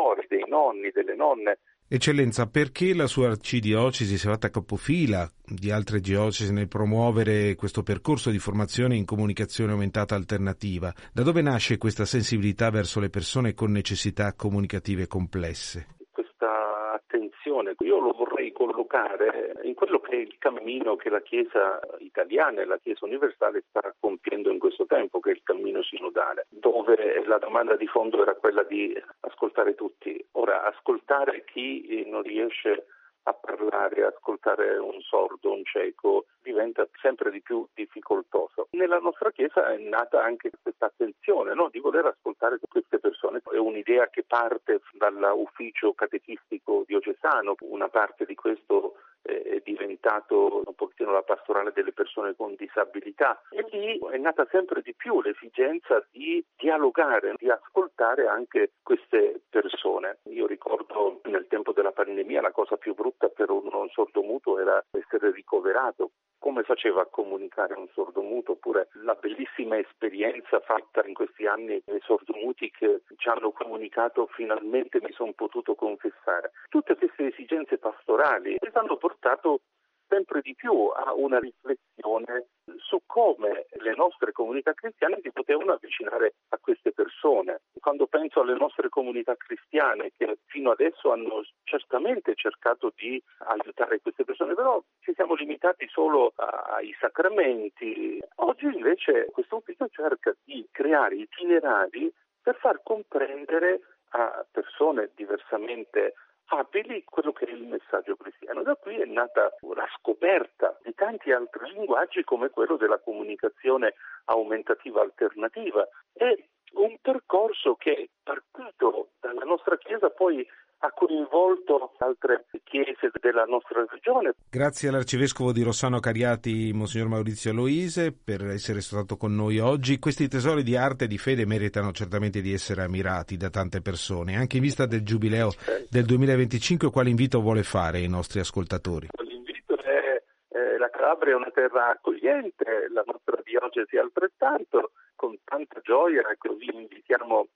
genitori, 0.06 0.26
dei 0.28 0.44
nonni, 0.48 0.92
delle 0.92 1.16
nonne. 1.16 1.60
Eccellenza, 1.88 2.48
perché 2.48 2.94
la 2.96 3.08
sua 3.08 3.30
arcidiocesi 3.30 4.18
si 4.18 4.28
è 4.28 4.30
fatta 4.30 4.50
capofila 4.50 5.30
di 5.46 5.72
altre 5.72 6.00
diocesi 6.00 6.52
nel 6.52 6.68
promuovere 6.68 7.56
questo 7.56 7.84
percorso 7.84 8.32
di 8.32 8.40
formazione 8.40 8.96
in 8.96 9.06
comunicazione 9.06 9.72
aumentata 9.72 10.16
alternativa? 10.16 10.94
Da 11.14 11.22
dove 11.22 11.42
nasce 11.42 11.78
questa 11.78 12.06
sensibilità 12.06 12.72
verso 12.72 13.00
le 13.00 13.10
persone 13.10 13.54
con 13.54 13.72
necessità 13.72 14.34
comunicative 14.34 15.08
complesse? 15.08 15.88
Questa 16.12 16.94
attenzione, 16.96 17.76
io 17.80 18.00
lo 18.00 18.14
vorrei 18.18 18.35
collocare 18.66 19.60
in 19.64 19.74
quello 19.74 20.00
che 20.00 20.12
è 20.12 20.16
il 20.16 20.36
cammino 20.40 20.96
che 20.96 21.10
la 21.10 21.22
Chiesa 21.22 21.80
italiana 22.00 22.62
e 22.62 22.66
la 22.66 22.80
Chiesa 22.80 23.06
universale 23.06 23.64
sta 23.70 23.94
compiendo 24.00 24.52
in 24.52 24.60
questo 24.60 24.86
tempo, 24.86 25.20
che 25.20 25.30
è 25.30 25.34
il 25.34 25.44
cammino 25.44 25.84
sinodale, 25.84 26.48
dove 26.50 27.24
la 27.26 27.38
domanda 27.38 27.76
di 27.76 27.88
fondo 27.88 28.22
era 28.22 28.36
quella 28.36 28.64
di 28.64 28.96
ascoltare 29.22 29.76
tutti. 29.76 30.24
Ora, 30.34 30.64
ascoltare 30.64 31.44
chi 31.46 32.04
non 32.08 32.22
riesce 32.24 32.88
a 33.28 33.34
parlare, 33.34 34.06
ascoltare 34.06 34.78
un 34.78 35.02
sordo, 35.02 35.52
un 35.52 35.64
cieco, 35.66 36.26
diventa 36.44 36.88
sempre 37.02 37.32
di 37.32 37.42
più 37.42 37.68
difficoltoso. 37.74 38.68
Nella 38.72 39.00
nostra 39.00 39.32
Chiesa 39.32 39.72
è 39.72 39.78
nata 39.78 40.24
anche 40.24 40.52
questa 40.62 40.86
attenzione 40.88 41.54
no? 41.54 41.70
di 41.72 41.80
voler 41.80 42.06
ascoltare 42.06 42.60
queste 42.70 43.00
persone. 43.00 43.42
È 43.44 43.58
un'idea 43.58 44.10
che 44.10 44.24
parte 44.28 44.82
dall'ufficio 44.94 45.94
catechistico 45.94 46.84
diocesano, 46.86 47.56
una 47.62 47.90
parte 47.90 48.26
di 48.26 48.36
questo 48.36 48.96
è 49.26 49.62
diventato 49.64 50.62
un 50.66 50.76
pochettino 50.76 51.12
la 51.12 51.24
pastorale 51.24 51.72
delle 51.74 51.94
persone 51.94 52.36
con 52.36 52.54
disabilità 52.56 53.42
e 53.50 53.66
lì 53.72 54.00
è 54.12 54.18
nata 54.18 54.48
sempre 54.52 54.82
di 54.82 54.94
più 54.94 55.22
l'esigenza 55.22 56.06
di 56.12 56.44
dialogare, 56.56 57.34
di 57.38 57.50
ascoltare 57.50 58.28
anche 58.28 58.74
queste 58.84 59.42
persone. 59.50 60.20
Io 60.30 60.46
ricordo 60.46 61.22
nel 61.24 61.48
tempo 61.48 61.72
della 61.72 61.92
pandemia 61.92 62.42
la 62.42 62.52
cosa 62.52 62.78
più 62.78 62.94
brutta 62.94 63.28
per 63.30 63.50
un 63.50 63.90
sordomuto 63.90 64.60
era 64.60 64.84
essere 64.92 65.32
ricoverato 65.32 66.12
come 66.46 66.62
faceva 66.62 67.02
a 67.02 67.08
comunicare 67.08 67.74
un 67.74 67.88
sordomuto, 67.92 68.52
oppure 68.52 68.90
la 69.04 69.16
bellissima 69.16 69.80
esperienza 69.80 70.60
fatta 70.60 71.04
in 71.04 71.16
questi 71.16 71.48
anni 71.48 71.82
dei 71.84 72.00
sordomuti 72.02 72.70
che 72.70 73.02
ci 73.18 73.30
hanno 73.30 73.52
comunicato 73.52 74.28
finalmente 74.28 75.00
mi 75.02 75.12
sono 75.12 75.34
potuto 75.34 75.74
confessare. 75.74 76.52
Tutte 76.70 76.96
queste 76.98 77.30
esigenze 77.30 77.80
pastorali 77.80 78.58
hanno 78.74 78.98
portato 79.16 79.62
sempre 80.08 80.42
di 80.42 80.54
più 80.54 80.92
a 80.94 81.14
una 81.14 81.40
riflessione 81.40 82.50
su 82.78 83.00
come 83.08 83.66
le 83.72 83.96
nostre 83.96 84.32
comunità 84.32 84.74
cristiane 84.74 85.20
si 85.22 85.32
potevano 85.32 85.74
avvicinare 85.74 86.36
a 86.50 86.60
queste 86.60 86.92
persone. 86.92 87.62
Quando 87.80 88.06
penso 88.06 88.42
alle 88.42 88.54
nostre 88.54 88.90
comunità 88.90 89.36
cristiane 89.36 90.12
che 90.16 90.38
fino 90.46 90.72
adesso 90.72 91.12
hanno 91.12 91.42
certamente 91.64 92.36
cercato 92.36 92.92
di 92.96 93.22
aiutare 93.48 94.00
queste 94.00 94.24
persone, 94.24 94.54
però 94.54 94.82
ci 95.00 95.14
siamo 95.16 95.34
limitati 95.34 95.88
solo 95.88 96.34
ai 96.36 96.96
sacramenti. 97.00 98.22
Oggi 98.36 98.66
invece 98.66 99.30
questo 99.32 99.58
ufficio 99.58 99.88
cerca 99.90 100.36
di 100.44 100.68
creare 100.72 101.16
itinerari 101.16 102.14
per 102.42 102.56
far 102.58 102.82
comprendere 102.84 103.82
a 104.10 104.46
persone 104.52 105.10
diversamente 105.16 106.14
abili 106.48 107.04
quello 107.04 107.32
che 107.32 107.46
è 107.46 107.52
il 107.52 107.66
messaggio 107.66 108.16
cristiano. 108.16 108.64
Da 108.64 108.76
qui 108.76 109.00
è 109.00 109.06
nata 109.06 109.54
la 109.74 109.88
scoperta 109.98 110.78
di 110.84 110.94
tanti 110.94 111.32
altri 111.32 111.72
linguaggi 111.72 112.24
come 112.24 112.50
quello 112.50 112.78
della 112.78 113.00
comunicazione 113.00 113.96
aumentativa 114.26 115.02
alternativa. 115.02 115.88
È 116.14 116.36
un 116.74 116.98
percorso 117.02 117.76
che 117.76 117.96
è 117.96 118.10
partito 118.22 119.12
dalla 119.20 119.44
nostra 119.44 119.78
Chiesa 119.78 120.10
poi 120.10 120.46
ha 120.80 120.92
coinvolto 120.92 121.94
altre 122.00 122.46
chiese 122.64 123.10
della 123.20 123.46
nostra 123.46 123.86
regione. 123.90 124.34
Grazie 124.50 124.90
all'Arcivescovo 124.90 125.52
di 125.52 125.64
Rossano 125.64 126.00
Cariati, 126.00 126.72
Monsignor 126.74 127.08
Maurizio 127.08 127.52
Aloise, 127.52 128.12
per 128.14 128.46
essere 128.46 128.82
stato 128.82 129.18
con 129.18 129.34
noi 129.34 129.60
oggi. 129.60 130.00
Questi 130.00 130.28
tesori 130.28 130.64
di 130.64 130.76
arte 130.76 131.06
e 131.06 131.08
di 131.08 131.18
fede 131.18 131.46
meritano 131.46 131.92
certamente 131.92 132.42
di 132.42 132.54
essere 132.54 132.84
ammirati 132.84 133.38
da 133.38 133.50
tante 133.50 133.82
persone, 133.82 134.36
anche 134.36 134.58
in 134.58 134.64
vista 134.64 134.86
del 134.86 135.04
Giubileo 135.04 135.52
del 135.90 136.06
2025. 136.06 136.92
Quale 136.92 137.10
invito 137.10 137.42
vuole 137.42 137.64
fare 137.64 138.00
ai 138.00 138.08
nostri 138.08 138.40
ascoltatori? 138.40 139.08
L'invito 139.20 139.78
è 139.78 140.22
eh, 140.50 140.78
la 140.78 140.90
Calabria 140.90 141.34
è 141.34 141.36
una 141.36 141.52
terra 141.52 141.90
accogliente, 141.90 142.88
la 142.92 143.04
nostra 143.06 143.40
diocesi 143.44 143.98
altrettanto, 143.98 144.92
con 145.16 145.38
tanta 145.44 145.80
gioia, 145.82 146.22
ecco, 146.30 146.56
vi 146.56 146.70
invitiamo 146.74 147.48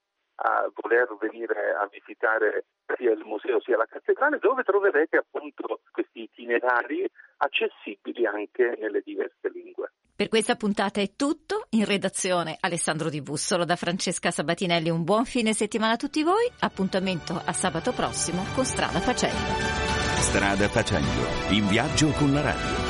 a 0.41 0.71
voler 0.73 1.07
venire 1.19 1.75
a 1.75 1.87
visitare 1.91 2.65
sia 2.95 3.11
il 3.11 3.23
museo 3.25 3.59
sia 3.61 3.77
la 3.77 3.85
cattedrale, 3.85 4.39
dove 4.39 4.63
troverete 4.63 5.17
appunto 5.17 5.81
questi 5.91 6.23
itinerari 6.23 7.09
accessibili 7.37 8.25
anche 8.25 8.77
nelle 8.79 9.01
diverse 9.03 9.49
lingue. 9.53 9.91
Per 10.15 10.27
questa 10.27 10.55
puntata 10.55 10.99
è 10.99 11.15
tutto. 11.15 11.65
In 11.69 11.85
redazione 11.85 12.57
Alessandro 12.59 13.09
Di 13.09 13.21
Bussolo 13.21 13.63
da 13.63 13.77
Francesca 13.77 14.31
Sabatinelli. 14.31 14.89
Un 14.89 15.05
buon 15.05 15.23
fine 15.23 15.53
settimana 15.53 15.93
a 15.93 15.97
tutti 15.97 16.23
voi. 16.23 16.45
Appuntamento 16.59 17.41
a 17.45 17.53
sabato 17.53 17.93
prossimo 17.93 18.43
con 18.53 18.65
Strada 18.65 18.99
Facendo. 18.99 19.37
Strada 20.19 20.67
Facendo. 20.67 21.53
In 21.53 21.67
viaggio 21.69 22.11
con 22.11 22.33
la 22.33 22.41
radio. 22.41 22.88